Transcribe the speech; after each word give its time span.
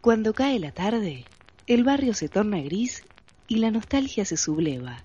Cuando 0.00 0.32
cae 0.32 0.60
la 0.60 0.70
tarde, 0.70 1.24
el 1.66 1.82
barrio 1.82 2.14
se 2.14 2.28
torna 2.28 2.60
gris 2.60 3.02
y 3.48 3.56
la 3.56 3.72
nostalgia 3.72 4.24
se 4.24 4.36
subleva. 4.36 5.02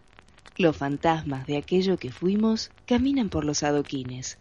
Los 0.55 0.77
fantasmas 0.77 1.47
de 1.47 1.57
aquello 1.57 1.97
que 1.97 2.11
fuimos 2.11 2.69
caminan 2.85 3.29
por 3.29 3.43
los 3.43 3.63
adoquines. 3.63 4.37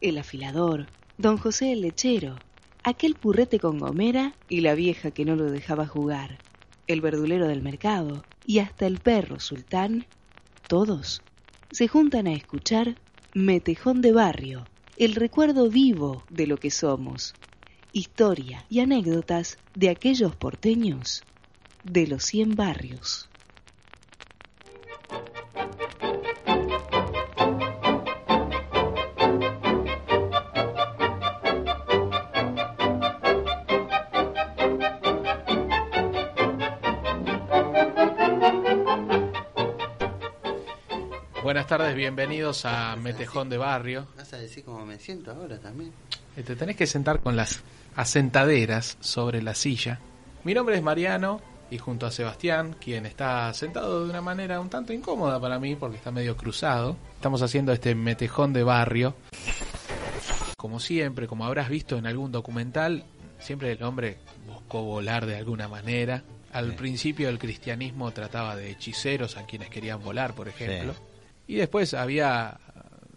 El 0.00 0.18
afilador, 0.18 0.88
don 1.18 1.38
José 1.38 1.72
el 1.72 1.82
lechero, 1.82 2.34
aquel 2.82 3.14
purrete 3.14 3.60
con 3.60 3.78
gomera 3.78 4.34
y 4.48 4.60
la 4.60 4.74
vieja 4.74 5.12
que 5.12 5.24
no 5.24 5.36
lo 5.36 5.50
dejaba 5.52 5.86
jugar, 5.86 6.38
el 6.88 7.00
verdulero 7.00 7.46
del 7.46 7.62
mercado 7.62 8.24
y 8.44 8.58
hasta 8.58 8.88
el 8.88 8.98
perro 8.98 9.38
sultán, 9.38 10.04
todos 10.66 11.22
se 11.70 11.86
juntan 11.86 12.26
a 12.26 12.32
escuchar 12.32 12.96
Metejón 13.34 14.02
de 14.02 14.10
Barrio, 14.10 14.66
el 14.96 15.14
recuerdo 15.14 15.70
vivo 15.70 16.24
de 16.28 16.48
lo 16.48 16.56
que 16.56 16.72
somos, 16.72 17.34
historia 17.96 18.66
y 18.68 18.80
anécdotas 18.80 19.56
de 19.74 19.88
aquellos 19.88 20.36
porteños 20.36 21.24
de 21.82 22.06
los 22.06 22.24
cien 22.24 22.54
barrios. 22.54 23.30
Buenas 41.42 41.68
tardes, 41.68 41.94
bienvenidos 41.94 42.66
a 42.66 42.96
Metejón 42.96 43.48
de 43.48 43.56
Barrio. 43.56 44.06
¿Vas 44.16 44.32
a 44.34 44.36
decir 44.36 44.64
cómo 44.64 44.84
me 44.84 44.98
siento 44.98 45.30
ahora 45.30 45.58
también? 45.58 45.92
Eh, 46.36 46.42
Te 46.42 46.56
tenés 46.56 46.76
que 46.76 46.86
sentar 46.86 47.20
con 47.20 47.36
las 47.36 47.62
asentaderas 47.94 48.96
sobre 49.00 49.42
la 49.42 49.54
silla. 49.54 50.00
Mi 50.44 50.54
nombre 50.54 50.76
es 50.76 50.82
Mariano 50.82 51.40
y 51.70 51.78
junto 51.78 52.06
a 52.06 52.10
Sebastián, 52.10 52.76
quien 52.80 53.06
está 53.06 53.52
sentado 53.54 54.04
de 54.04 54.10
una 54.10 54.20
manera 54.20 54.60
un 54.60 54.68
tanto 54.70 54.92
incómoda 54.92 55.40
para 55.40 55.58
mí 55.58 55.74
porque 55.76 55.96
está 55.96 56.10
medio 56.12 56.36
cruzado, 56.36 56.96
estamos 57.14 57.42
haciendo 57.42 57.72
este 57.72 57.94
Metejón 57.94 58.52
de 58.52 58.62
Barrio. 58.62 59.14
Como 60.56 60.78
siempre, 60.80 61.26
como 61.26 61.44
habrás 61.44 61.68
visto 61.68 61.96
en 61.96 62.06
algún 62.06 62.30
documental, 62.32 63.04
siempre 63.38 63.72
el 63.72 63.82
hombre 63.82 64.18
buscó 64.46 64.82
volar 64.82 65.26
de 65.26 65.36
alguna 65.36 65.68
manera. 65.68 66.22
Al 66.52 66.70
Sí. 66.70 66.76
principio 66.76 67.28
el 67.28 67.38
cristianismo 67.38 68.10
trataba 68.12 68.56
de 68.56 68.70
hechiceros 68.70 69.36
a 69.36 69.44
quienes 69.46 69.68
querían 69.68 70.02
volar, 70.02 70.34
por 70.34 70.48
ejemplo. 70.48 70.94
Y 71.48 71.56
después 71.56 71.92
había 71.94 72.58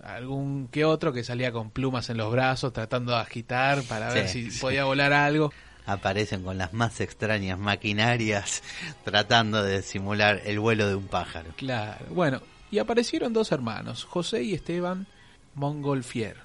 algún 0.03 0.67
que 0.67 0.85
otro 0.85 1.13
que 1.13 1.23
salía 1.23 1.51
con 1.51 1.71
plumas 1.71 2.09
en 2.09 2.17
los 2.17 2.31
brazos 2.31 2.73
tratando 2.73 3.13
de 3.13 3.19
agitar 3.19 3.83
para 3.83 4.13
ver 4.13 4.27
si 4.27 4.51
sí. 4.51 4.59
podía 4.59 4.85
volar 4.85 5.13
algo. 5.13 5.51
Aparecen 5.85 6.43
con 6.43 6.57
las 6.57 6.73
más 6.73 7.01
extrañas 7.01 7.57
maquinarias 7.57 8.63
tratando 9.03 9.63
de 9.63 9.81
simular 9.81 10.41
el 10.45 10.59
vuelo 10.59 10.87
de 10.87 10.95
un 10.95 11.07
pájaro. 11.07 11.51
Claro. 11.57 12.05
Bueno, 12.11 12.41
y 12.71 12.79
aparecieron 12.79 13.33
dos 13.33 13.51
hermanos, 13.51 14.05
José 14.05 14.43
y 14.43 14.53
Esteban 14.53 15.07
Montgolfier. 15.55 16.37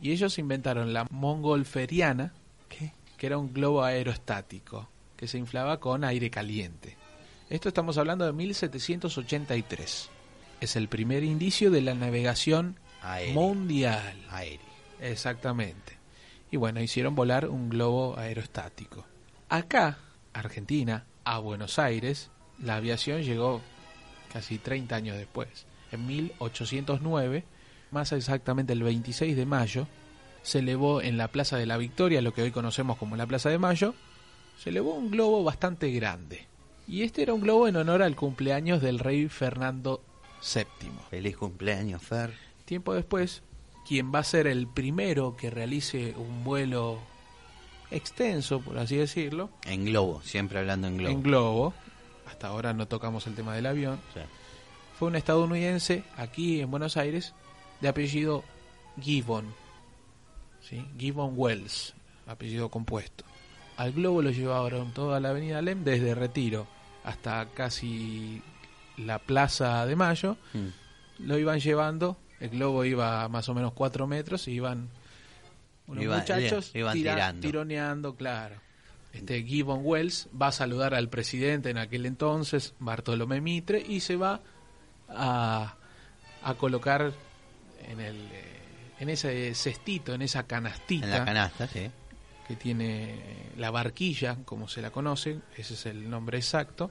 Y 0.00 0.12
ellos 0.12 0.38
inventaron 0.38 0.92
la 0.92 1.06
Montgolferiana, 1.10 2.32
¿Qué? 2.68 2.92
que 3.16 3.26
era 3.26 3.36
un 3.36 3.52
globo 3.52 3.82
aerostático 3.82 4.88
que 5.16 5.26
se 5.26 5.38
inflaba 5.38 5.80
con 5.80 6.04
aire 6.04 6.30
caliente. 6.30 6.96
Esto 7.50 7.68
estamos 7.68 7.98
hablando 7.98 8.24
de 8.24 8.32
1783. 8.32 10.10
Es 10.60 10.76
el 10.76 10.88
primer 10.88 11.22
indicio 11.24 11.70
de 11.70 11.82
la 11.82 11.94
navegación 11.94 12.76
mundial. 13.32 14.16
Exactamente. 15.00 15.98
Y 16.50 16.56
bueno, 16.56 16.80
hicieron 16.80 17.14
volar 17.14 17.48
un 17.48 17.68
globo 17.68 18.18
aerostático. 18.18 19.04
Acá, 19.48 19.98
Argentina, 20.32 21.04
a 21.24 21.38
Buenos 21.38 21.78
Aires, 21.78 22.30
la 22.58 22.76
aviación 22.76 23.22
llegó 23.22 23.60
casi 24.32 24.58
30 24.58 24.96
años 24.96 25.16
después. 25.16 25.66
En 25.92 26.06
1809, 26.06 27.44
más 27.90 28.12
exactamente 28.12 28.72
el 28.72 28.82
26 28.82 29.36
de 29.36 29.46
mayo, 29.46 29.86
se 30.42 30.60
elevó 30.60 31.02
en 31.02 31.18
la 31.18 31.28
Plaza 31.28 31.56
de 31.56 31.66
la 31.66 31.76
Victoria, 31.76 32.22
lo 32.22 32.32
que 32.32 32.42
hoy 32.42 32.50
conocemos 32.50 32.96
como 32.98 33.16
la 33.16 33.26
Plaza 33.26 33.50
de 33.50 33.58
Mayo, 33.58 33.94
se 34.58 34.70
elevó 34.70 34.94
un 34.94 35.10
globo 35.10 35.44
bastante 35.44 35.90
grande. 35.90 36.46
Y 36.86 37.02
este 37.02 37.22
era 37.22 37.34
un 37.34 37.42
globo 37.42 37.68
en 37.68 37.76
honor 37.76 38.02
al 38.02 38.16
cumpleaños 38.16 38.80
del 38.80 38.98
rey 38.98 39.28
Fernando 39.28 40.02
VII. 40.42 40.90
Feliz 41.10 41.36
cumpleaños, 41.36 42.02
Fer. 42.02 42.32
Tiempo 42.64 42.94
después, 42.94 43.42
quien 43.86 44.12
va 44.14 44.20
a 44.20 44.24
ser 44.24 44.46
el 44.46 44.66
primero 44.66 45.36
que 45.36 45.50
realice 45.50 46.14
un 46.16 46.44
vuelo 46.44 46.98
extenso, 47.90 48.60
por 48.60 48.78
así 48.78 48.96
decirlo, 48.96 49.50
En 49.64 49.86
globo, 49.86 50.20
siempre 50.22 50.58
hablando 50.58 50.86
en 50.88 50.98
globo. 50.98 51.14
en 51.14 51.22
globo, 51.22 51.74
hasta 52.26 52.48
ahora 52.48 52.74
no 52.74 52.86
tocamos 52.86 53.26
el 53.26 53.34
tema 53.34 53.54
del 53.54 53.66
avión, 53.66 53.98
Sí. 54.14 54.20
fue 54.98 55.08
un 55.08 55.16
estadounidense 55.16 56.04
aquí 56.16 56.60
en 56.60 56.70
Buenos 56.70 56.96
Aires 56.98 57.34
de 57.80 57.88
apellido 57.88 58.44
Gibbon, 59.00 59.46
¿sí? 60.60 60.84
Gibbon 60.98 61.32
Wells, 61.36 61.94
apellido 62.26 62.68
compuesto. 62.68 63.24
Al 63.78 63.92
globo 63.92 64.20
lo 64.22 64.30
llevaron 64.30 64.92
toda 64.92 65.18
la 65.20 65.30
avenida 65.30 65.62
Lem 65.62 65.84
desde 65.84 66.14
Retiro 66.14 66.66
hasta 67.04 67.46
casi 67.54 68.42
la 68.98 69.18
Plaza 69.18 69.84
de 69.86 69.96
Mayo 69.96 70.36
Mm. 70.54 71.26
lo 71.26 71.38
iban 71.38 71.60
llevando, 71.60 72.16
el 72.40 72.50
globo 72.50 72.84
iba 72.84 73.22
a 73.24 73.28
más 73.28 73.48
o 73.48 73.54
menos 73.54 73.72
cuatro 73.72 74.06
metros 74.06 74.46
y 74.48 74.52
iban 74.52 74.88
unos 75.86 76.04
muchachos 76.04 76.70
iban 76.74 76.94
tira- 76.94 77.14
tirando. 77.14 77.40
tironeando, 77.40 78.14
claro. 78.14 78.56
Este 79.12 79.42
Gibbon 79.42 79.80
Wells 79.82 80.28
va 80.40 80.48
a 80.48 80.52
saludar 80.52 80.94
al 80.94 81.08
presidente 81.08 81.70
en 81.70 81.78
aquel 81.78 82.04
entonces, 82.06 82.74
Bartolomé 82.78 83.40
Mitre, 83.40 83.80
y 83.86 84.00
se 84.00 84.16
va 84.16 84.40
a, 85.08 85.74
a 86.42 86.54
colocar 86.54 87.12
en 87.88 88.00
el 88.00 88.16
eh, 88.16 88.54
en 89.00 89.08
ese 89.08 89.54
cestito, 89.54 90.12
en 90.12 90.22
esa 90.22 90.42
canastita 90.42 91.06
En 91.06 91.10
la 91.12 91.24
canasta, 91.24 91.66
sí. 91.68 91.88
que 92.46 92.56
tiene 92.56 93.14
la 93.56 93.70
barquilla, 93.70 94.36
como 94.44 94.68
se 94.68 94.82
la 94.82 94.90
conoce, 94.90 95.38
ese 95.56 95.74
es 95.74 95.86
el 95.86 96.10
nombre 96.10 96.36
exacto. 96.38 96.90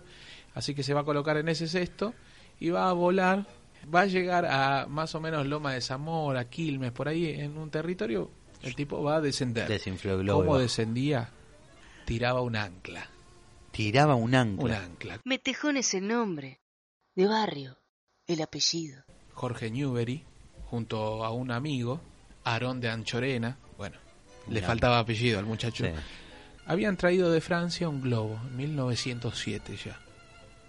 Así 0.58 0.74
que 0.74 0.82
se 0.82 0.96
va 0.96 1.02
a 1.02 1.04
colocar 1.04 1.38
en 1.38 1.50
ese 1.50 1.68
cesto 1.68 2.16
y 2.60 2.72
va 2.72 2.90
a 2.90 2.94
volar, 2.94 3.46
va 3.94 4.02
a 4.02 4.06
llegar 4.08 4.44
a 4.48 4.88
más 4.88 5.14
o 5.14 5.22
menos 5.22 5.46
Loma 5.46 5.74
de 5.74 5.82
Zamora, 5.82 6.50
Quilmes, 6.50 6.92
por 6.92 7.08
ahí 7.08 7.28
en 7.30 7.60
un 7.60 7.70
territorio, 7.70 8.32
el 8.64 8.74
tipo 8.74 9.04
va 9.04 9.18
a 9.18 9.22
descender. 9.22 9.68
Desinfló 9.68 10.14
el 10.16 10.24
globo. 10.24 10.40
¿Cómo 10.44 10.58
descendía? 10.58 11.30
Tiraba 12.06 12.42
un 12.42 12.56
ancla, 12.56 13.08
Tiraba 13.70 14.16
un 14.16 14.24
un 14.24 14.36
ancla. 14.36 14.84
ancla. 14.84 15.22
Metejón 15.26 15.78
es 15.78 15.94
el 15.94 16.08
nombre, 16.08 16.60
de 17.14 17.28
barrio, 17.28 17.78
el 18.26 18.42
apellido. 18.42 19.04
Jorge 19.34 19.70
Newbery, 19.70 20.26
junto 20.72 21.24
a 21.24 21.30
un 21.30 21.52
amigo, 21.52 22.02
Aarón 22.46 22.82
de 22.82 22.90
Anchorena, 22.90 23.60
bueno, 23.78 23.98
le 24.50 24.64
faltaba 24.64 24.98
apellido 24.98 25.38
al 25.38 25.46
muchacho, 25.46 25.86
Sí. 25.86 25.92
Habían 26.66 26.98
traído 26.98 27.32
de 27.32 27.42
Francia 27.42 27.88
un 27.88 28.02
globo, 28.02 28.40
en 28.44 28.58
1907 28.58 29.78
ya. 29.86 30.00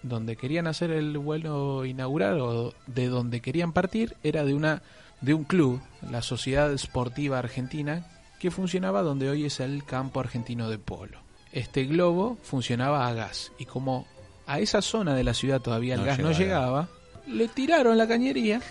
Donde 0.02 0.36
querían 0.36 0.66
hacer 0.66 0.90
el 0.92 1.18
vuelo 1.18 1.84
inaugural 1.84 2.40
o 2.40 2.72
de 2.86 3.08
donde 3.08 3.40
querían 3.40 3.72
partir 3.72 4.16
era 4.22 4.44
de 4.44 4.54
una 4.54 4.82
de 5.20 5.34
un 5.34 5.42
club, 5.44 5.80
la 6.08 6.22
Sociedad 6.22 6.72
Esportiva 6.72 7.38
Argentina, 7.40 8.06
que 8.38 8.52
funcionaba 8.52 9.02
donde 9.02 9.28
hoy 9.28 9.44
es 9.44 9.58
el 9.58 9.84
Campo 9.84 10.20
Argentino 10.20 10.70
de 10.70 10.78
Polo. 10.78 11.18
Este 11.52 11.84
globo 11.84 12.38
funcionaba 12.44 13.08
a 13.08 13.12
gas 13.14 13.50
y 13.58 13.64
como 13.64 14.06
a 14.46 14.60
esa 14.60 14.80
zona 14.82 15.14
de 15.16 15.24
la 15.24 15.34
ciudad 15.34 15.60
todavía 15.60 15.94
el 15.94 16.00
No 16.00 16.06
gas 16.06 16.18
no 16.20 16.30
llegaba. 16.30 16.82
llegaba, 16.86 16.88
le 17.26 17.48
tiraron 17.48 17.98
la 17.98 18.06
cañería, 18.06 18.62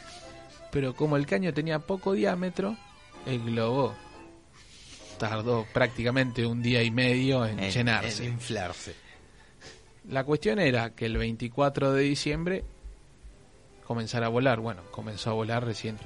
pero 0.72 0.96
como 0.96 1.18
el 1.18 1.26
caño 1.26 1.54
tenía 1.54 1.80
poco 1.80 2.14
diámetro, 2.14 2.78
el 3.26 3.44
globo 3.44 3.94
tardó 5.20 5.66
prácticamente 5.74 6.46
un 6.46 6.62
día 6.62 6.84
y 6.84 6.92
medio 6.92 7.46
en, 7.46 7.60
En- 7.60 7.72
llenarse. 7.72 8.26
en 8.26 8.34
inflarse. 8.34 8.96
La 10.10 10.24
cuestión 10.24 10.60
era 10.60 10.96
que 10.96 11.06
el 11.06 11.18
24 11.18 11.92
de 11.92 12.02
diciembre 12.04 12.64
comenzara 13.86 14.28
a 14.28 14.30
volar. 14.30 14.60
Bueno, 14.60 14.82
comenzó 14.92 15.32
a 15.32 15.34
volar 15.34 15.66
recién 15.66 15.98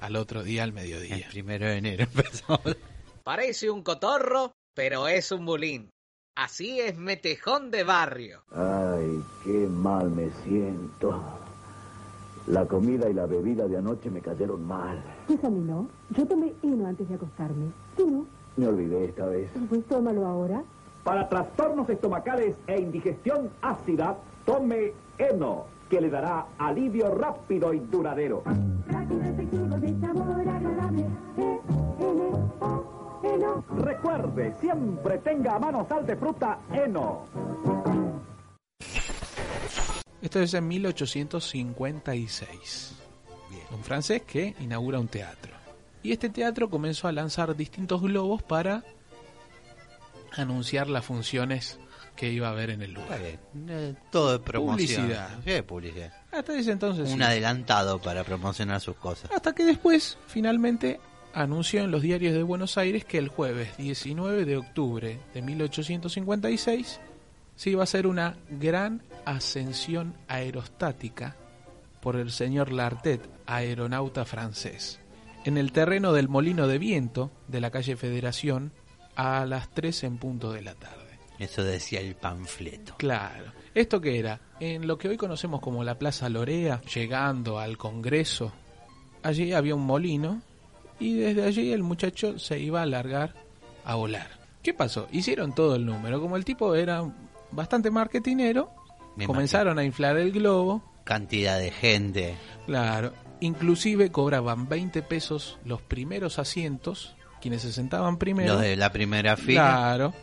al 0.00 0.16
otro 0.16 0.42
día, 0.42 0.62
al 0.64 0.70
El 0.70 0.74
mediodía. 0.74 1.28
primero 1.30 1.66
de 1.66 1.76
enero 1.76 2.04
empezó. 2.04 2.60
Parece 3.24 3.70
un 3.70 3.82
cotorro, 3.82 4.52
pero 4.74 5.08
es 5.08 5.30
un 5.32 5.46
bulín. 5.46 5.90
Así 6.36 6.80
es 6.80 6.98
metejón 6.98 7.70
de 7.70 7.82
barrio. 7.84 8.42
Ay, 8.52 9.22
qué 9.44 9.66
mal 9.70 10.10
me 10.10 10.28
siento. 10.44 11.22
La 12.46 12.66
comida 12.66 13.08
y 13.08 13.14
la 13.14 13.26
bebida 13.26 13.66
de 13.66 13.78
anoche 13.78 14.10
me 14.10 14.20
cayeron 14.20 14.64
mal. 14.64 15.02
Pues 15.26 15.42
a 15.42 15.50
mí 15.50 15.60
no. 15.60 15.88
Yo 16.10 16.26
tomé 16.26 16.52
heno 16.62 16.86
antes 16.86 17.08
de 17.08 17.14
acostarme. 17.14 17.72
¿Tú 17.96 18.10
no? 18.10 18.26
Me 18.56 18.68
olvidé 18.68 19.06
esta 19.06 19.26
vez. 19.26 19.48
Pues 19.68 19.84
tómalo 19.86 20.26
ahora. 20.26 20.62
Para 21.06 21.28
trastornos 21.28 21.88
estomacales 21.88 22.56
e 22.66 22.80
indigestión 22.80 23.52
ácida, 23.62 24.18
tome 24.44 24.92
heno, 25.16 25.66
que 25.88 26.00
le 26.00 26.10
dará 26.10 26.48
alivio 26.58 27.14
rápido 27.14 27.72
y 27.72 27.78
duradero. 27.78 28.42
Recuerde, 33.76 34.54
siempre 34.60 35.18
tenga 35.18 35.54
a 35.54 35.60
mano 35.60 35.86
sal 35.88 36.04
de 36.04 36.16
fruta 36.16 36.58
Eno. 36.72 37.22
Esto 40.20 40.40
es 40.40 40.54
en 40.54 40.66
1856. 40.66 42.96
Un 43.70 43.84
francés 43.84 44.22
que 44.22 44.56
inaugura 44.58 44.98
un 44.98 45.06
teatro. 45.06 45.52
Y 46.02 46.10
este 46.10 46.30
teatro 46.30 46.68
comenzó 46.68 47.06
a 47.06 47.12
lanzar 47.12 47.54
distintos 47.54 48.02
globos 48.02 48.42
para 48.42 48.82
anunciar 50.36 50.88
las 50.88 51.04
funciones 51.04 51.78
que 52.14 52.32
iba 52.32 52.48
a 52.48 52.50
haber 52.50 52.70
en 52.70 52.82
el 52.82 52.92
lugar. 52.92 53.20
Eh, 53.22 53.94
Todo 54.10 54.32
de 54.32 54.38
promoción. 54.38 55.02
Publicidad. 55.02 55.28
Sí, 55.44 55.62
publicidad. 55.62 56.12
Hasta 56.32 56.58
ese 56.58 56.72
entonces. 56.72 57.10
Un 57.10 57.18
sí. 57.18 57.22
adelantado 57.22 58.00
para 58.00 58.24
promocionar 58.24 58.80
sus 58.80 58.96
cosas. 58.96 59.30
Hasta 59.30 59.54
que 59.54 59.64
después, 59.64 60.18
finalmente, 60.26 60.98
anunció 61.34 61.82
en 61.82 61.90
los 61.90 62.02
diarios 62.02 62.34
de 62.34 62.42
Buenos 62.42 62.78
Aires 62.78 63.04
que 63.04 63.18
el 63.18 63.28
jueves 63.28 63.76
19 63.76 64.46
de 64.46 64.56
octubre 64.56 65.20
de 65.34 65.42
1856 65.42 67.00
se 67.54 67.70
iba 67.70 67.82
a 67.82 67.84
hacer 67.84 68.06
una 68.06 68.36
gran 68.50 69.02
ascensión 69.24 70.14
aerostática 70.28 71.36
por 72.00 72.16
el 72.16 72.30
señor 72.30 72.72
Lartet, 72.72 73.20
aeronauta 73.46 74.24
francés, 74.24 75.00
en 75.44 75.58
el 75.58 75.72
terreno 75.72 76.12
del 76.12 76.28
molino 76.28 76.68
de 76.68 76.78
viento 76.78 77.30
de 77.48 77.60
la 77.60 77.70
calle 77.70 77.96
Federación 77.96 78.72
a 79.16 79.44
las 79.44 79.70
3 79.70 80.04
en 80.04 80.18
punto 80.18 80.52
de 80.52 80.62
la 80.62 80.74
tarde. 80.74 81.18
Eso 81.38 81.64
decía 81.64 82.00
el 82.00 82.14
panfleto. 82.14 82.94
Claro. 82.96 83.52
¿Esto 83.74 84.00
qué 84.00 84.18
era? 84.18 84.40
En 84.60 84.86
lo 84.86 84.96
que 84.96 85.08
hoy 85.08 85.16
conocemos 85.16 85.60
como 85.60 85.84
la 85.84 85.98
Plaza 85.98 86.28
Lorea, 86.28 86.80
llegando 86.94 87.58
al 87.58 87.76
Congreso, 87.76 88.52
allí 89.22 89.52
había 89.52 89.74
un 89.74 89.84
molino 89.84 90.40
y 90.98 91.14
desde 91.14 91.44
allí 91.44 91.72
el 91.72 91.82
muchacho 91.82 92.38
se 92.38 92.58
iba 92.58 92.80
a 92.82 92.86
largar 92.86 93.34
a 93.84 93.94
volar. 93.96 94.28
¿Qué 94.62 94.72
pasó? 94.72 95.08
Hicieron 95.12 95.54
todo 95.54 95.76
el 95.76 95.84
número. 95.84 96.20
Como 96.20 96.36
el 96.36 96.44
tipo 96.44 96.74
era 96.74 97.04
bastante 97.50 97.90
marketinero, 97.90 98.72
Me 99.14 99.26
comenzaron 99.26 99.78
a 99.78 99.84
inflar 99.84 100.16
el 100.16 100.32
globo. 100.32 100.82
Cantidad 101.04 101.58
de 101.58 101.70
gente. 101.70 102.34
Claro. 102.66 103.12
Inclusive 103.40 104.10
cobraban 104.10 104.68
20 104.68 105.02
pesos 105.02 105.58
los 105.64 105.82
primeros 105.82 106.38
asientos, 106.38 107.15
quienes 107.40 107.62
se 107.62 107.72
sentaban 107.72 108.18
primero. 108.18 108.54
Los 108.54 108.62
de 108.62 108.76
la 108.76 108.92
primera 108.92 109.36
fila. 109.36 109.62
Claro. 109.70 110.14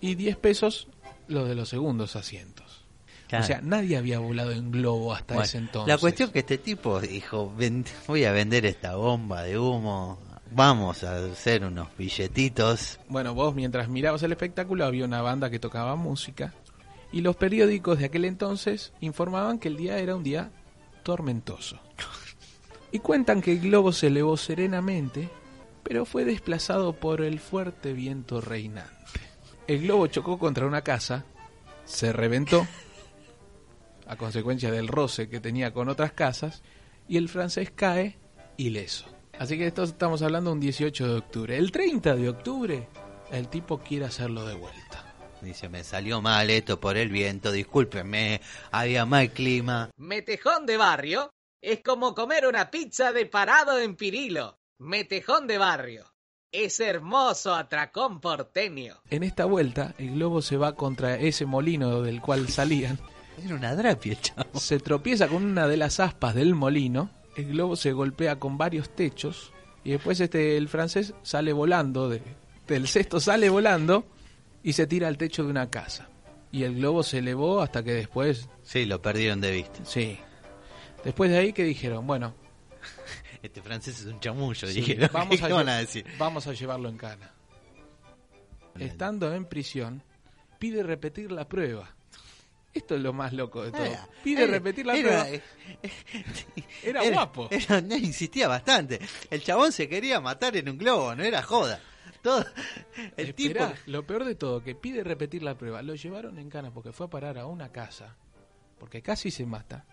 Y 0.00 0.14
10 0.14 0.36
pesos 0.36 0.88
los 1.26 1.48
de 1.48 1.54
los 1.54 1.68
segundos 1.68 2.16
asientos. 2.16 2.84
Claro. 3.28 3.44
O 3.44 3.46
sea, 3.46 3.60
nadie 3.62 3.96
había 3.98 4.18
volado 4.20 4.52
en 4.52 4.70
globo 4.70 5.12
hasta 5.12 5.34
Bueno, 5.34 5.44
ese 5.44 5.58
entonces. 5.58 5.88
La 5.88 5.98
cuestión 5.98 6.30
que 6.30 6.38
este 6.38 6.56
tipo 6.58 6.98
dijo, 7.00 7.52
"Ven- 7.56 7.84
voy 8.06 8.24
a 8.24 8.32
vender 8.32 8.64
esta 8.64 8.96
bomba 8.96 9.42
de 9.42 9.58
humo, 9.58 10.18
vamos 10.50 11.04
a 11.04 11.24
hacer 11.26 11.64
unos 11.64 11.88
billetitos. 11.98 12.98
Bueno, 13.08 13.34
vos 13.34 13.54
mientras 13.54 13.88
mirabas 13.90 14.22
el 14.22 14.32
espectáculo 14.32 14.86
había 14.86 15.04
una 15.04 15.20
banda 15.20 15.50
que 15.50 15.58
tocaba 15.58 15.94
música 15.96 16.54
y 17.12 17.20
los 17.20 17.36
periódicos 17.36 17.98
de 17.98 18.06
aquel 18.06 18.24
entonces 18.24 18.92
informaban 19.00 19.58
que 19.58 19.68
el 19.68 19.76
día 19.76 19.98
era 19.98 20.16
un 20.16 20.22
día 20.24 20.50
tormentoso. 21.02 21.78
Y 22.90 23.00
cuentan 23.00 23.42
que 23.42 23.52
el 23.52 23.60
globo 23.60 23.92
se 23.92 24.06
elevó 24.06 24.38
serenamente, 24.38 25.28
pero 25.88 26.04
fue 26.04 26.26
desplazado 26.26 26.92
por 26.92 27.22
el 27.22 27.40
fuerte 27.40 27.94
viento 27.94 28.42
reinante. 28.42 28.92
El 29.66 29.80
globo 29.84 30.06
chocó 30.08 30.38
contra 30.38 30.66
una 30.66 30.82
casa, 30.82 31.24
se 31.86 32.12
reventó 32.12 32.66
a 34.06 34.16
consecuencia 34.16 34.70
del 34.70 34.86
roce 34.86 35.30
que 35.30 35.40
tenía 35.40 35.72
con 35.72 35.88
otras 35.88 36.12
casas 36.12 36.62
y 37.08 37.16
el 37.16 37.30
francés 37.30 37.72
cae 37.74 38.18
ileso. 38.58 39.06
Así 39.38 39.56
que 39.56 39.66
esto 39.66 39.82
estamos 39.84 40.20
hablando 40.20 40.52
un 40.52 40.60
18 40.60 41.08
de 41.08 41.14
octubre. 41.14 41.56
El 41.56 41.72
30 41.72 42.16
de 42.16 42.28
octubre 42.28 42.88
el 43.32 43.48
tipo 43.48 43.78
quiere 43.78 44.04
hacerlo 44.04 44.44
de 44.44 44.56
vuelta. 44.56 45.14
Dice, 45.40 45.70
me 45.70 45.84
salió 45.84 46.20
mal 46.20 46.50
esto 46.50 46.78
por 46.78 46.98
el 46.98 47.08
viento, 47.08 47.50
discúlpenme, 47.50 48.42
había 48.72 49.06
mal 49.06 49.30
clima. 49.30 49.88
Metejón 49.96 50.66
de 50.66 50.76
barrio 50.76 51.30
es 51.62 51.82
como 51.82 52.14
comer 52.14 52.46
una 52.46 52.70
pizza 52.70 53.10
de 53.12 53.24
parado 53.24 53.78
en 53.78 53.96
Pirilo. 53.96 54.57
Metejón 54.78 55.46
de 55.46 55.58
barrio. 55.58 56.04
Es 56.52 56.80
hermoso 56.80 57.54
atracón 57.54 58.20
porteño. 58.20 58.96
En 59.10 59.22
esta 59.22 59.44
vuelta 59.44 59.94
el 59.98 60.12
globo 60.14 60.40
se 60.40 60.56
va 60.56 60.74
contra 60.74 61.16
ese 61.16 61.44
molino 61.44 62.00
del 62.00 62.20
cual 62.22 62.48
salían, 62.48 62.98
Era 63.44 63.54
una 63.54 63.74
drapia 63.74 64.18
chavo. 64.20 64.58
se 64.58 64.78
tropieza 64.78 65.28
con 65.28 65.44
una 65.44 65.66
de 65.68 65.76
las 65.76 66.00
aspas 66.00 66.34
del 66.34 66.54
molino, 66.54 67.10
el 67.36 67.48
globo 67.48 67.76
se 67.76 67.92
golpea 67.92 68.38
con 68.38 68.56
varios 68.56 68.88
techos 68.94 69.52
y 69.84 69.90
después 69.90 70.20
este 70.20 70.56
el 70.56 70.68
francés 70.68 71.12
sale 71.22 71.52
volando 71.52 72.08
de, 72.08 72.22
del 72.66 72.88
cesto 72.88 73.20
sale 73.20 73.48
volando 73.50 74.06
y 74.62 74.72
se 74.72 74.86
tira 74.86 75.08
al 75.08 75.18
techo 75.18 75.44
de 75.44 75.50
una 75.50 75.68
casa. 75.70 76.08
Y 76.50 76.62
el 76.62 76.76
globo 76.76 77.02
se 77.02 77.18
elevó 77.18 77.60
hasta 77.60 77.82
que 77.84 77.92
después, 77.92 78.48
Sí, 78.62 78.86
lo 78.86 79.02
perdieron 79.02 79.40
de 79.40 79.50
vista. 79.52 79.84
sí. 79.84 80.18
Después 81.04 81.30
de 81.30 81.38
ahí 81.38 81.52
que 81.52 81.62
dijeron, 81.64 82.06
bueno, 82.06 82.34
Este 83.42 83.62
francés 83.62 84.00
es 84.00 84.06
un 84.06 84.18
chamullo, 84.20 84.66
Sí, 84.68 84.80
dijeron. 84.80 85.10
vamos, 85.12 85.40
a 85.42 85.46
¿Qué 85.46 85.52
van 85.52 85.66
lle- 85.66 85.70
a 85.70 85.76
decir? 85.78 86.04
vamos 86.18 86.46
a 86.46 86.52
llevarlo 86.52 86.88
en 86.88 86.96
cana. 86.98 87.32
Estando 88.78 89.34
en 89.34 89.44
prisión, 89.44 90.02
pide 90.58 90.82
repetir 90.82 91.32
la 91.32 91.48
prueba. 91.48 91.94
Esto 92.74 92.94
es 92.94 93.00
lo 93.00 93.12
más 93.12 93.32
loco 93.32 93.62
de 93.64 93.72
todo. 93.72 93.84
Era- 93.84 94.08
Pide 94.22 94.42
era- 94.44 94.52
repetir 94.52 94.86
la 94.86 94.96
era- 94.96 95.24
prueba. 95.24 95.42
Era, 96.82 97.10
guapo. 97.10 97.48
insistía 97.98 98.46
bastante. 98.46 99.00
El 99.30 99.42
chabón 99.42 99.72
se 99.72 99.88
quería 99.88 100.20
matar 100.20 100.56
en 100.56 100.68
un 100.68 100.78
globo, 100.78 101.14
no 101.14 101.24
era 101.24 101.42
joda. 101.42 101.80
Todo, 102.22 102.44
el 103.16 103.34
tipo... 103.34 103.64
Lo 103.86 104.06
peor 104.06 104.24
de 104.24 104.34
todo, 104.34 104.62
que 104.62 104.74
pide 104.74 105.02
repetir 105.04 105.42
la 105.42 105.56
prueba. 105.56 105.82
Lo 105.82 105.94
llevaron 105.94 106.38
en 106.38 106.50
cana 106.50 106.70
porque 106.72 106.92
fue 106.92 107.06
a 107.06 107.10
parar 107.10 107.38
a 107.38 107.46
una 107.46 107.70
casa, 107.72 108.16
porque 108.78 109.02
casi 109.02 109.30
se 109.30 109.46
mata. 109.46 109.84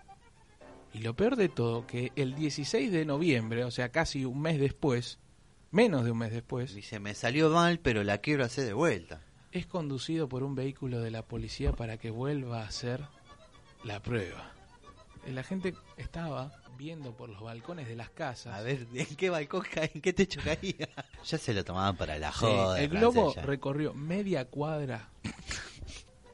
Y 0.96 1.00
lo 1.00 1.14
peor 1.16 1.36
de 1.36 1.50
todo, 1.50 1.86
que 1.86 2.12
el 2.16 2.36
16 2.36 2.92
de 2.92 3.06
noviembre, 3.06 3.64
o 3.66 3.72
sea, 3.72 3.90
casi 3.90 4.24
un 4.26 4.42
mes 4.42 4.60
después, 4.60 5.20
menos 5.72 6.06
de 6.06 6.12
un 6.12 6.18
mes 6.20 6.32
después, 6.32 6.74
Dice, 6.74 7.00
me 7.00 7.14
salió 7.14 7.50
mal, 7.50 7.80
pero 7.80 8.04
la 8.04 8.20
quiero 8.20 8.46
hacer 8.46 8.66
de 8.66 8.74
vuelta. 8.74 9.22
es 9.52 9.66
conducido 9.66 10.30
por 10.30 10.44
un 10.44 10.56
vehículo 10.56 11.02
de 11.02 11.12
la 11.12 11.22
policía 11.24 11.74
para 11.74 11.98
que 11.98 12.10
vuelva 12.12 12.62
a 12.62 12.68
hacer 12.68 13.02
la 13.84 14.02
prueba. 14.02 14.52
La 15.28 15.44
gente 15.44 15.74
estaba 15.98 16.52
viendo 16.78 17.16
por 17.16 17.30
los 17.30 17.42
balcones 17.42 17.88
de 17.88 17.96
las 17.96 18.10
casas. 18.10 18.54
A 18.54 18.62
ver, 18.62 18.86
¿en 18.94 19.16
qué 19.16 19.30
balcón 19.30 19.64
caía? 19.74 19.92
¿En 19.96 20.02
qué 20.02 20.14
techo 20.14 20.40
caía? 20.44 20.88
ya 21.26 21.38
se 21.38 21.54
lo 21.54 21.64
tomaban 21.66 21.98
para 21.98 22.18
la 22.20 22.32
Sí, 22.32 22.40
joda. 22.42 22.80
el 22.82 22.90
globo 22.90 23.34
recorrió 23.44 23.94
media 23.94 24.46
cuadra. 24.46 25.10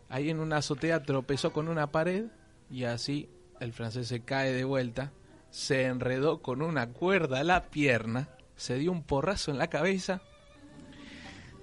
Ahí 0.09 0.29
en 0.29 0.39
una 0.39 0.57
azotea 0.57 1.01
tropezó 1.03 1.53
con 1.53 1.67
una 1.69 1.91
pared 1.91 2.25
y 2.69 2.83
así 2.83 3.29
el 3.61 3.73
francés 3.73 4.07
se 4.07 4.21
cae 4.21 4.51
de 4.51 4.63
vuelta, 4.63 5.13
se 5.49 5.85
enredó 5.85 6.41
con 6.41 6.61
una 6.61 6.89
cuerda 6.89 7.39
a 7.39 7.43
la 7.43 7.69
pierna, 7.69 8.29
se 8.55 8.75
dio 8.75 8.91
un 8.91 9.03
porrazo 9.03 9.51
en 9.51 9.57
la 9.57 9.67
cabeza. 9.67 10.21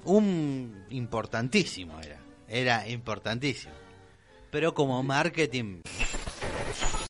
Un 0.04 0.86
importantísimo 0.90 2.00
era. 2.00 2.20
Era 2.48 2.88
importantísimo. 2.88 3.74
Pero 4.50 4.72
como 4.72 5.02
marketing, 5.02 5.82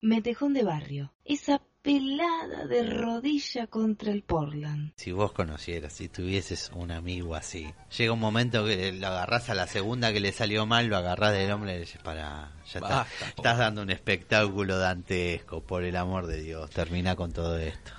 Metejón 0.01 0.55
de 0.55 0.63
barrio. 0.63 1.13
Esa 1.25 1.61
pelada 1.83 2.67
de 2.67 2.83
rodilla 2.83 3.67
contra 3.67 4.13
el 4.13 4.23
Portland. 4.23 4.93
si 4.97 5.13
vos 5.13 5.33
conocieras, 5.33 5.93
si 5.93 6.09
tuvieses 6.09 6.71
un 6.75 6.91
amigo 6.91 7.35
así, 7.35 7.73
llega 7.97 8.13
un 8.13 8.21
momento 8.21 8.65
que 8.67 8.93
lo 8.93 9.07
agarrás 9.07 9.49
a 9.51 9.55
la 9.55 9.67
segunda 9.67 10.13
que 10.13 10.21
le 10.21 10.33
salió 10.33 10.67
mal, 10.67 10.87
lo 10.87 10.97
agarrás 10.97 11.33
del 11.33 11.51
hombre 11.51 11.73
y 11.73 11.75
le 11.75 11.81
dices, 11.81 12.03
para, 12.03 12.53
ya 12.67 12.81
está, 12.81 12.81
Basta, 12.81 13.27
po". 13.37 13.43
estás 13.43 13.59
dando 13.59 13.83
un 13.83 13.91
espectáculo 13.91 14.79
dantesco, 14.79 15.63
por 15.63 15.85
el 15.85 15.97
amor 15.97 16.27
de 16.27 16.43
Dios, 16.43 16.71
termina 16.71 17.17
con 17.17 17.33
todo 17.33 17.59
esto. 17.59 17.93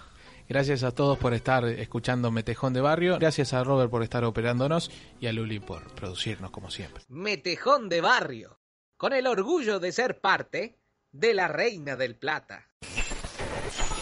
Gracias 0.48 0.82
a 0.82 0.92
todos 0.92 1.20
por 1.20 1.36
estar 1.36 1.64
escuchando 1.66 2.32
Metejón 2.32 2.74
de 2.74 2.82
Barrio. 2.82 3.20
Gracias 3.20 3.54
a 3.54 3.64
Robert 3.64 3.92
por 3.92 4.02
estar 4.02 4.24
operándonos 4.24 4.90
y 5.20 5.28
a 5.28 5.32
Luli 5.34 5.60
por 5.60 5.94
producirnos 5.94 6.50
como 6.50 6.72
siempre. 6.72 7.04
Metejón 7.08 7.88
de 7.88 8.02
barrio. 8.02 8.60
Con 8.98 9.14
el 9.14 9.28
orgullo 9.28 9.80
de 9.80 9.92
ser 9.92 10.20
parte 10.20 10.80
de 11.12 11.36
la 11.36 11.48
Reina 11.48 11.96
del 11.96 12.16
Plata. 12.16 12.68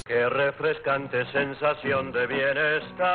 Qué 0.07 0.29
refrescante 0.29 1.25
sensación 1.33 2.13
de 2.13 2.27
bienestar. 2.27 3.05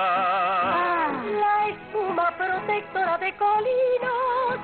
La 1.24 1.68
espuma 1.68 2.30
protectora 2.36 3.16
de 3.16 3.34
Colinos. 3.36 4.58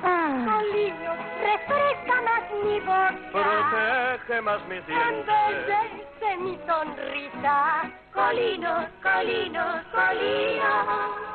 Colinos 0.45 1.17
refresca 1.41 2.21
más 2.21 2.43
mi 2.63 2.79
boca. 2.81 3.15
Protege 3.31 4.41
más 4.41 4.61
mis 4.67 4.85
dientes. 4.85 5.25
Embellece 5.49 6.37
mi 6.37 6.55
sonrisa. 6.67 7.91
Colinos, 8.13 8.85
Colinos, 9.01 9.81
Colinos. 9.91 11.29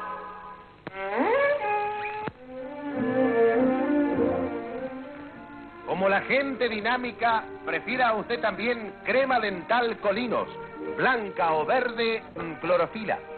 Como 5.87 6.09
la 6.09 6.21
gente 6.23 6.69
dinámica, 6.69 7.45
prefiera 7.65 8.15
usted 8.15 8.41
también 8.41 8.93
crema 9.05 9.39
dental 9.39 9.97
colinos, 9.99 10.49
blanca 10.97 11.53
o 11.53 11.65
verde, 11.65 12.23
clorofila. 12.61 13.34